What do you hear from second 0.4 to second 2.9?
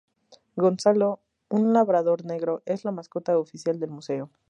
Gonzalo, un labrador negro, es